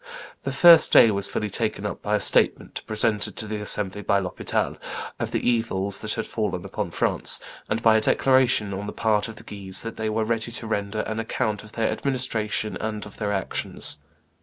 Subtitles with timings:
[0.41, 4.17] The first day was fully taken up by a statement, presented to the assembly by
[4.17, 4.77] L'Hospital,
[5.19, 7.39] of the evils that had fallen upon France,
[7.69, 10.65] and by a declaration on the part of the Guises that they were ready to
[10.65, 13.99] render an account of their administration and of their actions.